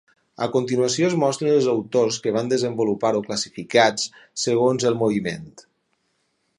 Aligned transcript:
A 0.43 0.45
continuació 0.53 1.09
es 1.11 1.17
mostren 1.23 1.51
els 1.57 1.67
autors 1.73 2.17
que 2.25 2.33
van 2.39 2.49
desenvolupar-ho 2.55 3.23
classificats 3.29 4.09
segons 4.49 4.91
el 4.93 5.01
moviment. 5.05 5.49